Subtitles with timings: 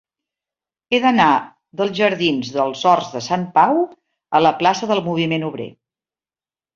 [0.91, 1.25] He d'anar
[1.81, 3.77] dels jardins dels Horts de Sant Pau
[4.39, 5.69] a la plaça del Moviment Obrer.